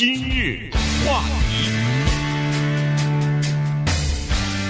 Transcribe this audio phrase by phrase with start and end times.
[0.00, 0.70] 今日
[1.04, 1.68] 话题，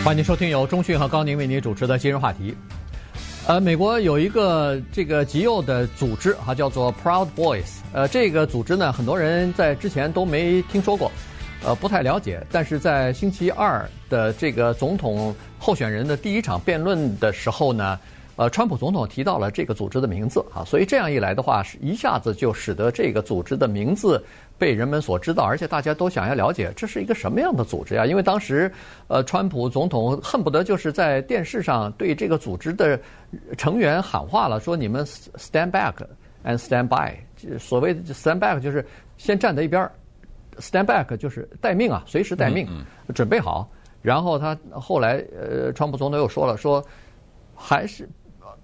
[0.04, 2.52] 欢迎收听由中讯和高宁为您主持的今日话题。
[3.46, 7.78] 呃，美国有一个这个极右的组织哈，叫做 Proud Boys。
[7.92, 11.12] 呃，这个组织呢，很多人在之前都没听说过，
[11.62, 12.44] 呃，不太了解。
[12.50, 17.96] 但是在星期二的这个总统候选人的第一场辩论的时候呢。
[18.36, 24.24] 呃，川普总统提到了这个组织的名字啊，所以这样一来的话，是一下子就使得这个组织的名字
[24.60, 28.04] 被人们所知道，而且大家都想要了解这是一个什么样的组织呀？
[28.04, 28.70] 因为当时，
[29.08, 33.00] 呃，川普总统恨不得就是在电视上对这个组织的
[33.56, 35.94] 成员喊话了，说你们 stand back
[36.44, 37.16] and stand by。
[37.58, 39.90] 所谓的 stand back 就是先站在一边
[40.58, 42.68] ，stand back 就是待命啊，随时待命，
[43.14, 43.66] 准备好。
[44.02, 46.84] 然后他后来，呃，川普总统又说了，说
[47.54, 48.06] 还是。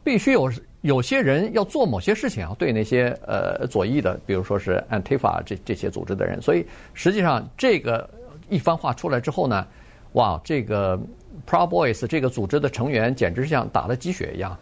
[0.04, 0.48] 必须有
[0.86, 6.64] 有些人要做某些事情啊，对那些呃左翼的，比如说是 Antifa 这这些组织的人，所以
[6.94, 8.08] 实际上这个
[8.48, 9.66] 一番话出来之后呢，
[10.12, 10.96] 哇，这个
[11.44, 14.56] Proud Boys 这个组织的成员简直像打了鸡血一样，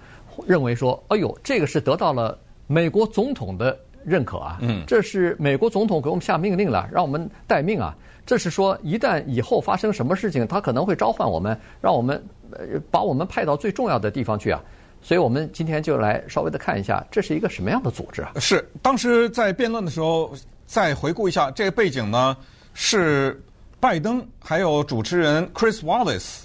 [0.47, 7.95] 认为说，哎呦，这个是得到了美国总统的认可啊，嗯，这是美国总统给我们下命令了，让我们待命啊，
[8.25, 14.63] 这是说一旦以后发生什么事情，他可能会召唤我们，让我们呃把我们派到最重要的地方去啊。
[15.05, 18.33] 所以我们今天就来稍微的看一下，这是一个什么样的组织啊？
[18.41, 20.33] 是当时在辩论的时候，
[20.67, 22.35] 再回顾一下这个背景呢，
[22.73, 23.39] 是
[23.79, 26.45] 拜登还有主持人 Chris Wallace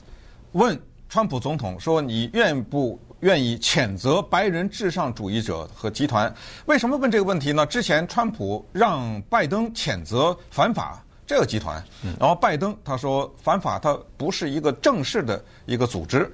[0.51, 6.31] 问川普总统说：“你愿不愿意谴责白人至上主义者和集团？”
[6.67, 7.65] 为什么问这个问题呢？
[7.65, 11.81] 之前川普让拜登谴责反法这个集团，
[12.19, 16.29] 然后拜登他说反法它不是一个正式的一个组织，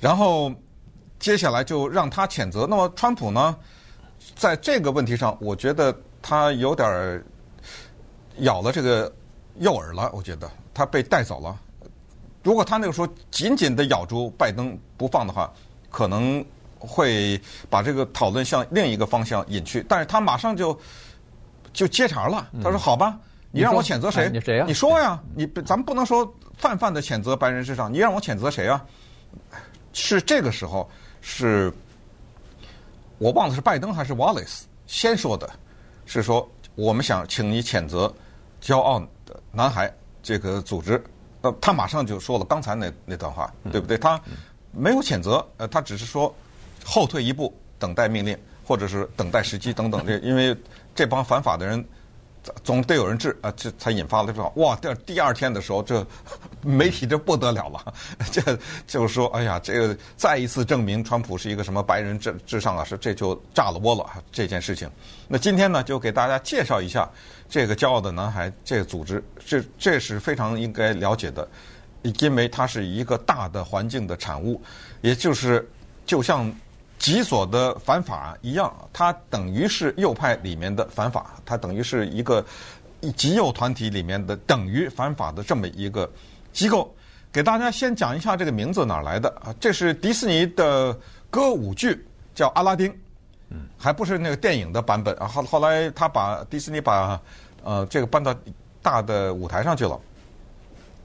[0.00, 0.52] 然后。
[1.18, 2.66] 接下来就让他谴责。
[2.66, 3.56] 那么川普呢，
[4.36, 7.22] 在这个问题上，我觉得他有点
[8.38, 9.12] 咬了这个
[9.56, 10.10] 诱饵了。
[10.14, 11.58] 我觉得他被带走了。
[12.44, 15.52] 如果他那个时候紧紧地咬住拜登不放的话，
[15.90, 16.42] 可能
[16.78, 19.84] 会把这个讨论向另一个方向引去。
[19.88, 20.78] 但是他马上就
[21.72, 22.48] 就接茬了。
[22.62, 23.18] 他说：“好吧，
[23.50, 24.30] 你让我谴责谁？
[24.32, 24.64] 你谁呀？
[24.68, 28.82] 你说呀，你咱们不能说泛泛的谴责白人至上，你让我谴责谁啊？”
[29.92, 30.88] 是这个时候。
[31.20, 31.72] 是，
[33.18, 35.50] 我忘了是拜登还是 Wallace 先说的，
[36.06, 38.12] 是说我们想请你谴责
[38.62, 39.92] 骄傲的男孩
[40.22, 41.02] 这个组织，
[41.42, 43.98] 呃，他马上就说了刚才那那段话，对不对？
[43.98, 44.20] 他
[44.72, 46.34] 没有谴责，呃，他只是说
[46.84, 50.06] 后退一步，等待命令，或者是等待时机等等。
[50.06, 50.56] 这因为
[50.94, 51.84] 这帮反法的人。
[52.64, 54.74] 总得有人治啊，这才引发了这个哇！
[54.76, 56.06] 第第二天的时候，这
[56.62, 57.94] 媒体就不得了了，
[58.32, 64.90] 这就是说，哎呀，这个再一次证明川普是一个什么白人至至上啊，是这就炸了窝了这件事情。
[65.26, 67.08] 那今天呢，就给大家介绍一下
[67.48, 71.46] 这个骄傲的男孩这个组织，这这是非常应该了解的，
[72.02, 74.60] 因为它是一个大的环境的产物，
[75.02, 75.68] 也就是
[76.06, 76.50] 就像。
[76.98, 82.44] 极左的反法一样，它等于是右派里面的反法，它等于是一个
[83.16, 86.10] 极右团体里面的等于反法的这么一个
[86.52, 86.92] 机构。
[87.30, 89.54] 给大家先讲一下这个名字哪来的啊？
[89.60, 90.92] 这是迪士尼的
[91.30, 92.04] 歌舞剧，
[92.34, 92.90] 叫《阿拉丁》，
[93.50, 95.26] 嗯，还不是那个电影的版本啊。
[95.26, 97.20] 后后来他把迪士尼把
[97.62, 98.34] 呃这个搬到
[98.82, 99.98] 大的舞台上去了。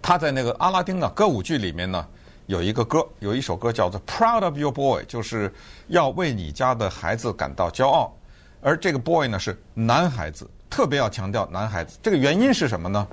[0.01, 2.05] 他在那个《阿拉丁》的歌舞剧里面呢。
[2.47, 5.53] 有一个歌，有一首歌叫做《Proud of Your Boy》，就是
[5.87, 8.13] 要为你家的孩子感到骄傲。
[8.61, 11.97] 而这个 boy 呢是男孩子，特别要强调男孩子。
[12.01, 13.07] 这个原因是什么呢？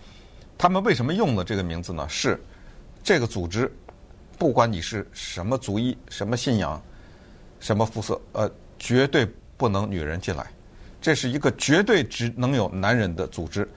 [0.56, 2.08] 他们为什么用了这个名字呢？
[2.08, 2.40] 是
[3.02, 3.72] 这个组织，
[4.38, 6.80] 不管你是什么族裔、什么信仰、
[7.58, 9.26] 什么肤色，呃，绝对
[9.56, 10.46] 不能女人进来。
[11.00, 13.68] 这是一个绝对只能有男人的组织，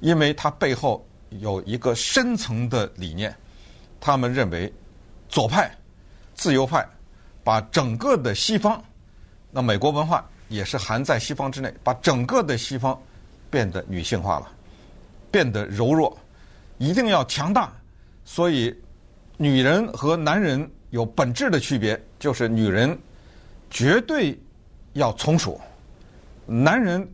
[0.00, 3.34] 因为它背后有一个深层的理念，
[4.00, 4.72] 他们认为。
[5.28, 5.70] 左派、
[6.34, 6.86] 自由派，
[7.42, 8.82] 把整个的西方，
[9.50, 12.98] 那美国文化也是含在西方之内，把整个的西方
[13.50, 14.48] 变得女性化了，
[15.30, 16.16] 变得柔弱，
[16.78, 17.72] 一定要强大。
[18.24, 18.74] 所以，
[19.36, 22.96] 女人和男人有本质的区别，就是女人
[23.70, 24.38] 绝对
[24.92, 25.60] 要从属，
[26.46, 27.08] 男人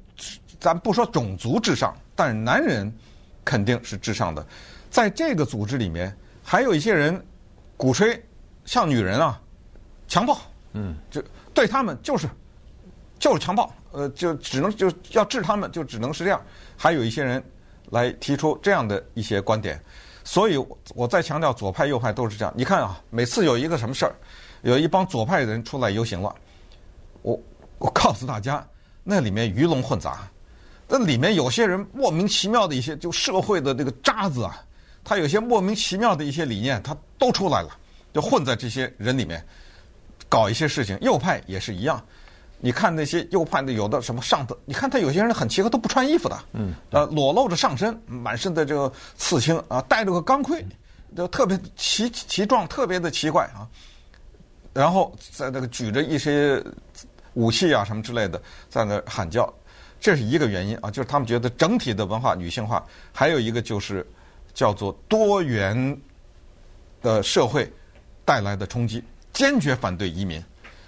[0.60, 2.92] 咱不说种族至上，但男人
[3.44, 4.46] 肯定是至上的。
[4.90, 7.22] 在这个组织里面，还有一些人。
[7.82, 8.24] 鼓吹
[8.64, 9.42] 像女人啊，
[10.06, 10.38] 强暴，
[10.72, 11.20] 嗯，就
[11.52, 12.30] 对他们就是
[13.18, 16.40] 就是强暴，呃，就只能就要治他们，就只能是这样。
[16.76, 17.42] 还有一些人
[17.90, 19.82] 来提出这样的一些观点，
[20.22, 20.64] 所以
[20.94, 22.54] 我再强调，左派右派都是这样。
[22.56, 24.14] 你看啊，每次有一个什么事儿，
[24.62, 26.32] 有一帮左派的人出来游行了，
[27.22, 27.36] 我
[27.78, 28.64] 我告诉大家，
[29.02, 30.30] 那里面鱼龙混杂，
[30.86, 34.64] 那里面有些人莫名其妙的一些就社会的这个渣子啊，
[35.04, 37.70] 他有些莫名其妙的一些理念，他都出来了，
[38.12, 39.44] 就混在这些人里面
[40.28, 40.98] 搞一些事情。
[41.00, 42.02] 右派也是一样。
[42.64, 50.64] 你看那些右派的，有的什么上头，你看他有些人很奇怪，都不穿衣服的，嗯，呃，裸露着上身，满身的这个刺青啊，戴着个钢盔，
[51.16, 53.66] 就特别奇奇状，特别的奇怪啊。
[54.72, 56.62] 然后在那个举着一些
[57.34, 58.40] 武器啊什么之类的，
[58.70, 59.52] 在那喊叫，
[60.00, 62.86] 这是一个原因啊，就是他们觉得整体的文化女性化。
[63.12, 64.06] 还有一个就是
[64.54, 66.00] 叫做多元
[67.00, 67.70] 的社会
[68.24, 69.02] 带来的冲击，
[69.32, 70.42] 坚决反对移民，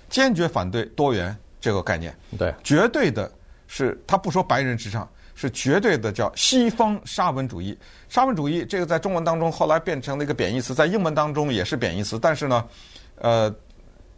[0.08, 1.36] 坚决反对多元。
[1.60, 3.32] 这个概念，对，绝对的
[3.66, 7.74] 是他不说白人至上，是绝对的叫西方沙文主义。
[8.10, 12.68] 沙文主义这个在中文当中后来变成了一个贬义词，在英文当中也是贬义词，但是呢，
[13.16, 13.50] 呃，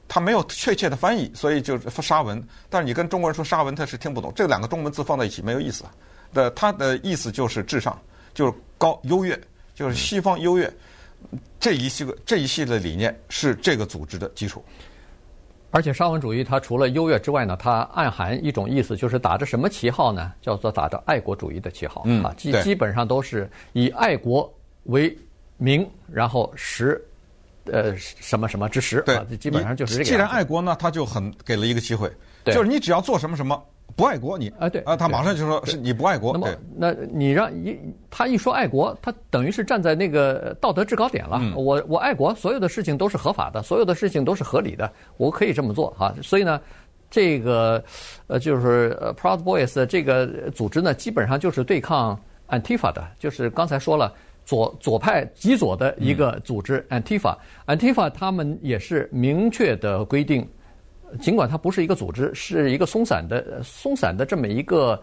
[0.08, 2.44] 它没有确切的翻译，所以就是沙文。
[2.68, 4.32] 但是你跟中国人说沙文，他是听不懂。
[4.34, 5.84] 这两个中文字放在一起没有意思
[6.34, 7.96] 的，它的意思就是至上，
[8.36, 9.40] 就是高优越，
[9.74, 10.70] 就是西方优越。
[11.58, 14.62] 这一系个这一系列理念是这个组织的基础。
[15.70, 20.30] 而且沙文主义它除了优越之外呢，它暗含一种意思，就是打着什么旗号呢？
[20.42, 22.02] 叫做打着爱国主义的旗号。
[22.04, 24.52] 嗯，啊，基基本上都是以爱国
[24.84, 25.16] 为
[25.56, 27.02] 名，然后实，
[27.64, 29.02] 呃，什么什么之实。
[29.06, 30.04] 对，啊，基本上就是这个。
[30.04, 32.12] 既然爱国呢，他就很给了一个机会，
[32.44, 33.64] 对就是你只要做什么什么。
[33.96, 36.34] 不爱国你，你啊对啊，他马上就说是你不爱国。
[36.34, 37.76] 那么，那你让一
[38.10, 41.38] 他一说爱国，他等于是站在那个道德制高点了。
[41.40, 46.14] 嗯、我我爱国，所有的事情都是合法的，所有的事情都是合理的，我可以这么做哈。
[46.22, 46.60] 所以呢，
[47.10, 47.82] 这个
[48.26, 52.20] 呃就是呃 Proud Boys 这个组织呢，基本上就是对抗
[52.50, 54.12] Antifa 的，就是刚才说了
[54.44, 57.34] 左左派极左的一个组织、嗯、Antifa。
[57.66, 60.46] Antifa 他们也是明确的规定。
[61.20, 65.00] 尽管它不是一个组织，是一个松散的、松散的这么一个，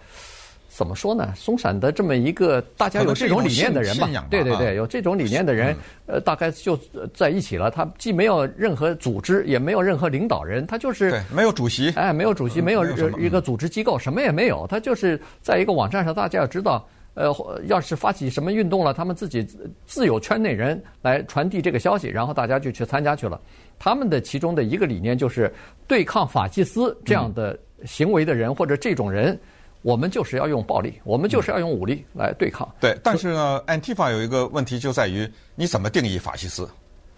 [0.67, 1.33] 怎么说呢？
[1.35, 4.07] 松散的这么一个，大家有这种理念的人吧？
[4.29, 6.79] 对对对，有这种理念的人，呃，大概就
[7.13, 7.71] 在一起了。
[7.71, 12.83] 他既没有任何组织，也没有任何领导人，他就是，没有主席，哎，没有主席，没有
[13.17, 14.67] 一个组织机构，什么也没有。
[14.67, 16.87] 他就是在一个网站上，大家要知道。
[17.15, 17.31] 呃，
[17.67, 19.45] 要是发起什么运动了，他们自己
[19.85, 23.39] 自有圈内人来传递这个消息，然后大家就去参加去了。
[23.77, 25.53] 他们的其中的一个理念就是
[25.87, 27.55] 对抗法西斯这样的
[27.85, 29.39] 行为的人、嗯、或者这种人，
[29.83, 32.67] 我们就是要用暴力，我们就是要用武力来对抗。
[32.79, 36.67] 对，但是呢，Antifa 有一个问题就在于你怎么定义法西斯？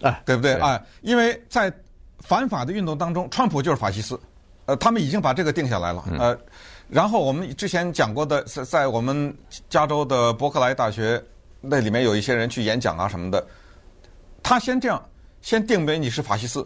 [0.02, 0.78] 哎，对不对啊？
[1.00, 1.72] 因为在
[2.18, 4.20] 反法的运动当中，川普就是法西斯，
[4.66, 6.34] 呃，他们已经把这个定下来了，呃。
[6.34, 6.38] 嗯
[6.88, 9.36] 然后我们之前讲过的，在在我们
[9.68, 11.20] 加州的伯克莱大学
[11.60, 13.44] 那里面有一些人去演讲啊什么的，
[14.42, 15.02] 他先这样，
[15.42, 16.64] 先定为你是法西斯，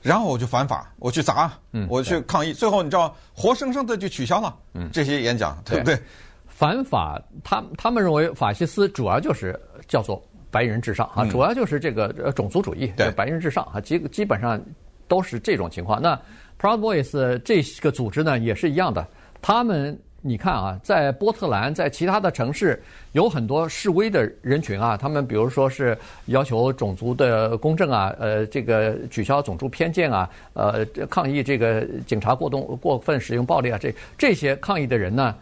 [0.00, 1.52] 然后我就反法，我去砸，
[1.88, 4.56] 我去抗议，最后你知道，活生生的就取消了
[4.90, 5.98] 这些演讲，对不对？
[6.46, 14.58] 反法，他他们认为法西斯主要就是叫做白人至上啊，主要就是这个种族主义，对，白人至上啊，基基本上
[15.06, 16.00] 都是这种情况。
[16.00, 16.18] 那
[16.58, 19.06] Proud Boys 这个组织呢，也是一样的。
[19.40, 22.82] 他们，你看啊，在波特兰，在其他的城市，
[23.12, 24.96] 有很多示威的人群啊。
[24.96, 25.96] 他们比如说是
[26.26, 33.78] 要求种族的公正啊，呃，这个取消种族偏见啊，呃，抗议这个警察过动过分使用暴力啊。
[33.78, 35.34] 这这些抗议的人呢，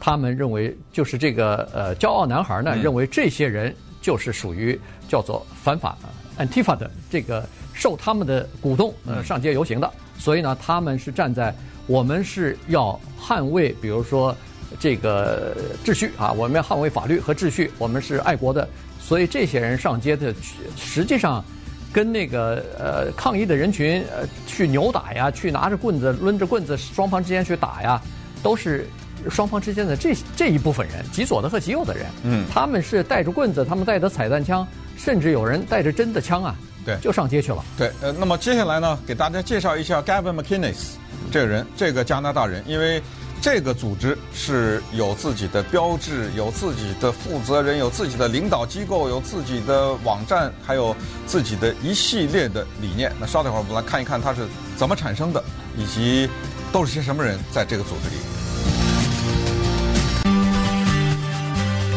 [0.00, 5.96] 他们认为就是这个呃骄傲男孩呢，认为这些人就是属于叫做反法
[6.38, 9.92] Antifa 的这个受他们的鼓动呃上街游行的。
[10.18, 11.54] 所以呢，他们是站在。
[11.86, 14.34] 我们是要捍卫，比如说
[14.80, 18.68] 这个秩序啊，我们要捍卫法律和秩序，我们是爱国的。
[19.00, 20.34] 所以这些人上街的，
[20.76, 21.44] 实际上
[21.92, 28.00] 跟那个呃抗议的人群呃去扭打呀，去拿着棍子抡着棍子，双方之间去打呀，
[28.42, 28.88] 都是
[29.28, 32.06] 双方之间的这这一部分人，极左的和极右的人。
[32.22, 37.62] 嗯，他们是带着棍子，他们带着彩弹枪，甚至有人带着真的枪啊，对，就上街去了。
[37.76, 40.94] 对，呃，那么接下来呢，给大家介绍一下 Gavin McInnes。
[41.30, 43.02] 这个人，这个加拿大人，因为
[43.40, 53.12] 这个组织是有自己的标志，有自己的负责人，有自己的领导机构，有自己的网站，还有自己的一系列的理念。
[53.20, 55.42] 那稍等会儿，我们来看一看他是怎么产生的，
[55.76, 56.28] 以及
[56.72, 58.16] 都是些什么人在这个组织里。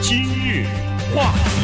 [0.02, 0.66] 今日
[1.14, 1.57] 话题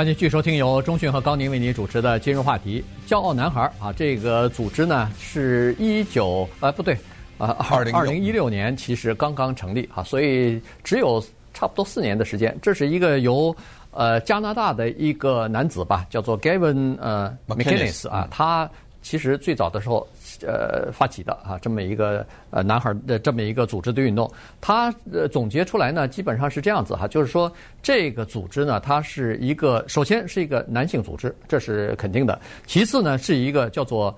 [0.00, 2.82] 欢迎继续收听由中讯和高宁为您主持的今日话题。
[3.06, 6.96] 骄傲男孩啊，这个组织呢是一九呃不对
[7.36, 12.58] 啊二零二零一六年其实刚刚成立啊，所以只有差不多四年的时间。
[12.62, 13.54] 这是一个由
[13.90, 18.70] 呃加拿大的一个男子吧，叫做 Gavin 呃 McInnes 啊，他
[19.02, 20.06] 其实最早的时候，
[20.46, 24.30] 呃，发起的啊，这么一个呃男孩的这么一个组织的运动，
[24.60, 27.52] 他呃总结出来呢，基本上是这样子哈，就是说
[27.82, 34.14] 这个组织呢，它是一个首先是一个男性组织，这是肯定的，其次呢是一个叫做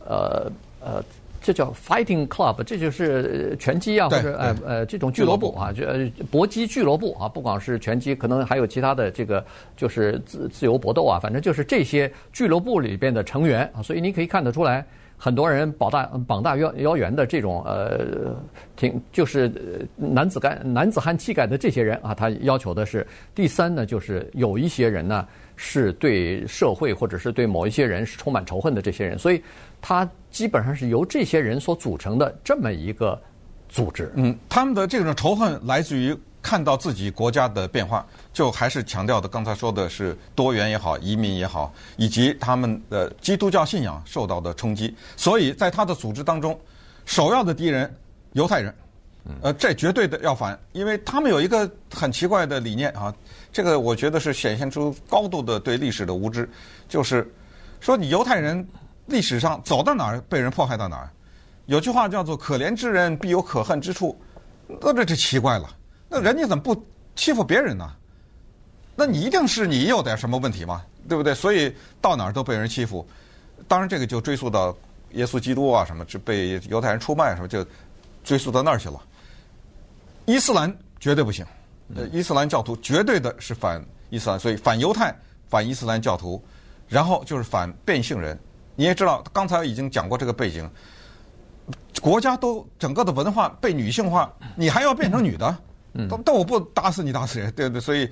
[0.00, 1.02] 呃呃。
[1.40, 5.50] 这叫 fighting club，这就是拳击啊，或者呃呃这种俱乐部。
[5.56, 5.84] 啊，就
[6.30, 9.44] 搏击俱乐部啊，不光是拳击，可能还有其他的这个
[9.76, 14.84] 就是自自由搏斗啊，反正就是这些俱乐部里边的成员啊，所以你可以看得出来，
[15.16, 18.34] 很多人膀大膀大腰腰圆的这种呃，
[18.76, 19.50] 挺就是
[19.96, 25.26] 男子干男子汉气概的这些人啊，他要求的是第三呢，就是有一些人呢
[25.62, 29.42] 是对社会或者是对某一些人是充满仇恨的这些人，所以。
[29.82, 33.18] 他基本上是由这些人所组成的这么一个
[33.66, 34.12] 组织。
[34.14, 44.94] 嗯，他们的这种仇恨来自于看到自己国家的变化，就还是强调的刚才说的是多元也好，移民也好，以及他们的基督教信仰受到的冲击。
[45.16, 46.60] 所以在他的组织当中，
[47.06, 47.90] 首要的敌人
[48.32, 48.74] 犹太人，
[49.42, 53.14] 呃，这绝对的要反，因为他们有一个很奇怪的理念啊，
[53.52, 56.48] 这个我觉得是显现出高度的对历史的无知，
[56.88, 57.30] 就是
[57.80, 58.66] 说你犹太人。
[59.06, 61.10] 历史上走到哪儿被人迫害到哪儿，
[61.66, 64.16] 有句话叫做“可怜之人必有可恨之处”，
[64.80, 65.68] 那这就奇怪了。
[66.08, 66.80] 那人家怎么不
[67.16, 67.90] 欺负别人呢？
[68.94, 71.34] 那你一定是你有点什么问题嘛，对不对？
[71.34, 73.04] 所以到哪儿都被人欺负。
[73.66, 74.72] 当然，这个就追溯到
[75.14, 77.66] 耶稣基督啊，什么就被犹太人出卖什么，就
[78.22, 79.02] 追溯到那儿去了。
[80.30, 81.44] 伊斯兰绝对不行，
[81.96, 85.12] 呃，伊斯兰教徒绝对的是反伊斯兰，所以反犹太、
[85.48, 86.40] 反伊斯兰教徒，
[86.86, 88.38] 然后就是反变性人。
[88.76, 90.70] 你也知道，刚才已经讲过这个背景，
[92.00, 95.56] 国家都整个的文化被女性化，你还要变成女的？
[96.08, 98.08] 但但我不打死你打死人，对对，所以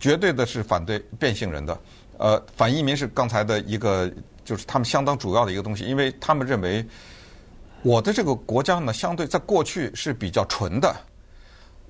[0.00, 1.78] 绝对的是反对变性人的。
[2.18, 4.12] 呃，反移民是刚才的一个，
[4.44, 6.84] 就是他们相当主要的一个东西，因为他们认为
[7.82, 10.94] 我的这个国家呢，相对在过去是比较纯的，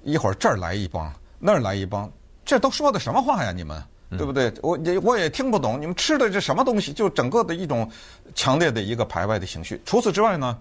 [0.05, 2.11] 一会儿这儿来一帮，那儿来一帮，
[2.45, 3.53] 这都说的什么话呀？
[3.53, 3.83] 你们？
[4.19, 4.53] 对不对？
[4.61, 7.91] 我也我也听不懂你们吃的这什么东西，就整个的一种
[8.35, 9.81] 强烈的一个排外的情绪。
[9.87, 10.59] 除此之外呢，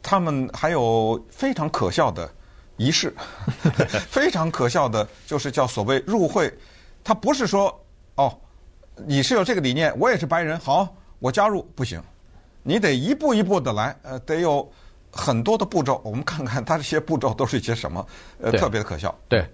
[0.00, 2.32] 他们还有非常可笑的
[2.76, 3.12] 仪式，
[4.08, 6.56] 非常可笑的就是叫所谓入会。
[7.02, 7.76] 他不是说
[8.14, 8.32] 哦，
[9.04, 12.00] 你是有这个理念，我也是白人，好，我加入不行，
[12.62, 14.70] 你得一步一步的来，呃，得有
[15.14, 16.00] 很多的步骤。
[16.04, 18.06] 我们看看他这些步骤都是一些什么，
[18.40, 19.14] 呃，特别的可笑。
[19.28, 19.44] 对。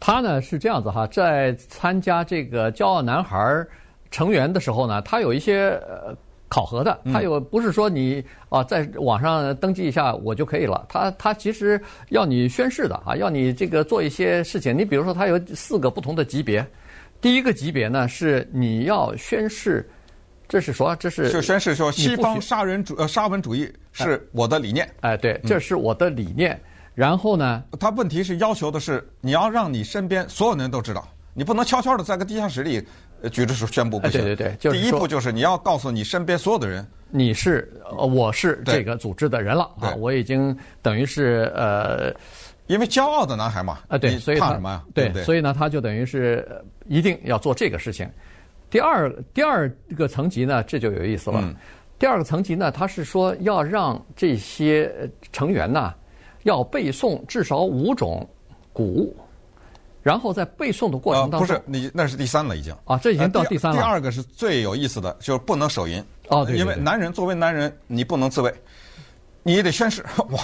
[0.00, 3.64] 他呢是这样子哈，在参加这个骄傲男孩
[4.10, 6.14] 成员的时候呢，他有一些呃
[6.48, 11.80] 考核的，他有不是说你啊在网上登记一下我就可以了，他他其实
[12.10, 14.76] 要你宣誓的啊，要你这个做一些事情。
[14.76, 16.66] 你比如说，他有四个不同的级别，
[17.20, 19.88] 第一个级别呢是你要宣誓，
[20.48, 26.60] 这是说这是就宣誓说西方杀人主呃沙文主义是我的理念，哎对，这是我的理念。
[26.94, 32.80] 然后呢，他问题是要求的是你要让你身边所有人都知道，你不能悄悄的在个地下室里
[33.32, 34.20] 举着手宣布不行。
[34.20, 42.14] 对对对，就是第一步就是你要告诉你身边所有的人，你是呃我是这个组织的人了啊，我已经等于是呃，
[42.68, 44.84] 因为骄傲的男孩嘛啊对，所以怕什么呀？
[44.94, 46.46] 对，所以呢他就等于是
[46.86, 48.08] 一定要做这个事情。
[48.74, 51.54] 第二第二个层级呢，这就有意思了。
[51.96, 54.92] 第二个层级呢，他是说要让这些
[55.30, 55.94] 成员呢。
[56.42, 58.28] 要背诵至少五种
[58.72, 59.16] 古物，
[60.02, 63.78] 然后在背诵的过程当中，不是你那是第三了已经啊，这已经到第三了。
[63.78, 68.52] 第二个是最有意思的，就是不能手淫哦，对，因为男人作为男人，你不能自慰，
[69.42, 70.04] 你也得宣誓。
[70.18, 70.38] 我我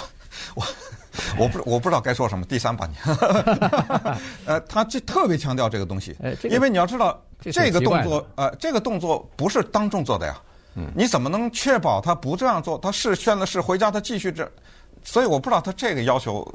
[0.55, 0.63] 我
[1.47, 2.95] 不我不知道该说什么，第三把你。
[4.45, 10.39] 呃，他就特别强调这个东西，因为你要知道这个动作，呃，这个动作不是当众做的呀，
[10.95, 12.77] 你怎么能确保他不这样做？
[12.77, 14.49] 他是宣了誓，回家他继续这。
[15.03, 16.47] 所以我不知道他这个要求，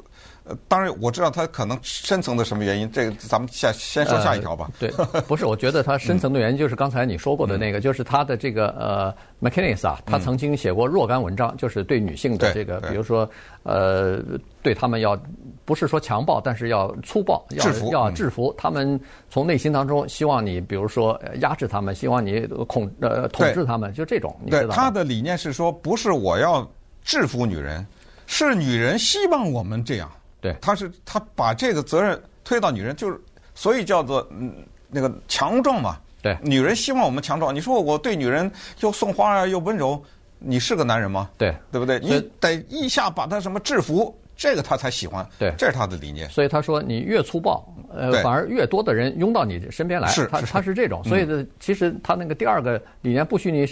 [0.45, 4.69] 呃，当然我知道他可能深层的什么原因，这个咱们下先说下一条吧。
[4.79, 13.29] 呃、对，不是，我觉得他深层的原因就是刚才你说过的那个，嗯、就是他的这个呃，McInnes 啊，他曾经写过若干文章，嗯、就是对女性的这个，比如说
[13.63, 14.19] 呃，
[14.61, 15.19] 对他们要
[15.65, 18.99] 不是说强暴，但是要粗暴，要制服要制服，他们
[19.29, 24.33] 从内心当中希望你，比如说压制他们，希望你控呃统治他们，就这种。
[24.49, 26.65] 对，他的理念是说，不是我要
[27.03, 27.85] 制服女人。
[28.27, 33.19] 是女人希望我们这样，对，他是他把这个责任推到女人，就是
[33.55, 34.53] 所以叫做嗯
[34.89, 37.55] 那个强壮嘛，对，女人希望我们强壮。
[37.55, 39.99] 你说我对女人又送花啊又温柔，
[40.39, 41.29] 你是个男人吗？
[41.37, 41.99] 对，对不对？
[41.99, 45.27] 你得一下把她什么制服，这个她才喜欢。
[45.39, 46.29] 对，这是他的理念。
[46.29, 50.09] 所以他说你越粗暴，呃，反而越多的人拥到你身边来。
[50.09, 51.03] 是，他他是这种。
[51.05, 53.65] 所以呢，其实他那个第二个理念不许你。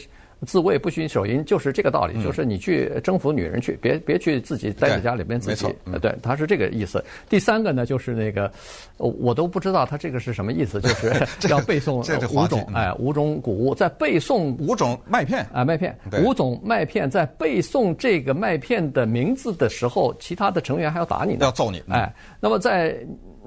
[0.46, 5.66] 自卫不许手淫，就是这个道理，嗯、就是你去征服女人去，别别去自己待在家里边自己。
[5.86, 7.04] 嗯、对，他是这个意思。
[7.30, 8.52] 第三个呢，就是那个，
[8.98, 11.14] 我都不知道他这个是什么意思，就是
[11.50, 11.98] 要背诵
[12.34, 21.82] 五种哎五种谷物，在背诵五种麦片啊麦片，五种麦片在背诵这个麦片的名字的时候，其他的成员还要打你呢，要揍你。
[21.90, 22.98] 哎，那么在。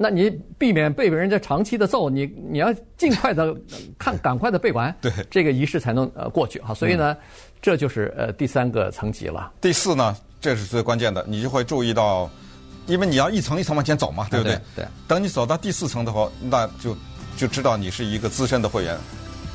[0.01, 3.53] 那你避免被人家长期的揍，你你要尽快的
[3.99, 6.73] 看，赶快的背完，对，这个仪式才能呃过去哈。
[6.73, 7.17] 所以呢，
[7.61, 9.53] 这就是呃第三个层级了。
[9.61, 12.31] 第四呢，这是最关键的，你就会注意到，
[12.87, 14.57] 因为你要一层一层往前走嘛，对不对？
[14.77, 14.85] 对。
[15.09, 16.97] 等你走到第四层的话，那就
[17.37, 18.97] 就知道你是一个资深的会员，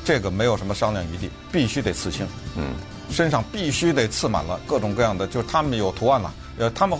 [0.04, 2.74] 这个没有什么商量余地，必须得刺青，嗯，
[3.08, 6.98] 身上必须得刺满了各种各样的，就是他们有图案了，呃，他们。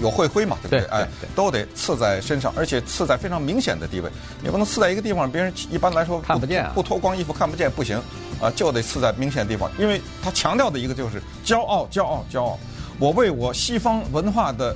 [0.00, 0.90] 有会徽嘛，对不对？
[0.90, 4.10] 哎，都得刺在身上，而且刺在非常明显的地位。
[4.42, 8.00] 你不能刺在一个地方，别人一般来说看不见啊，不脱光衣服看不见不行，
[8.40, 9.70] 啊，就得刺在明显的地方。
[9.78, 12.58] 因为他强调的一个就是骄傲，骄傲，骄傲。
[12.98, 14.74] 我为我西方文化的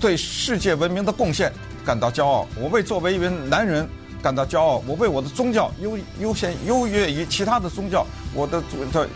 [0.00, 1.52] 对世界文明的贡献
[1.84, 2.46] 感到骄傲。
[2.60, 3.88] 我为作为一名男人
[4.22, 4.82] 感到骄傲。
[4.86, 8.62] 我为我的宗教优优先优越于其他的宗教，我的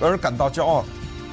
[0.00, 0.85] 而感到骄傲。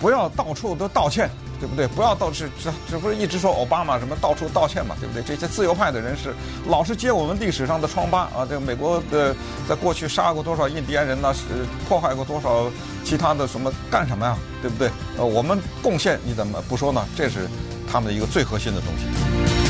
[0.02, 1.30] 不要到处都道歉。
[1.60, 1.88] 对不对？
[1.88, 4.96] 不要到处这这不是一直说奥巴马什么到处道歉嘛？
[5.00, 5.24] 对不对？
[5.24, 6.34] 这些自由派的人士
[6.68, 8.46] 老是揭我们历史上的疮疤啊！
[8.48, 9.36] 这个美国的
[9.68, 11.34] 在过去杀过多少印第安人呢？
[11.34, 11.42] 是
[11.88, 12.70] 破坏过多少
[13.04, 13.72] 其他的什么？
[13.90, 14.38] 干什么呀？
[14.62, 14.90] 对不对？
[15.18, 17.06] 呃，我们贡献你怎么不说呢？
[17.16, 17.48] 这是
[17.90, 19.63] 他们的一个最核心的东西。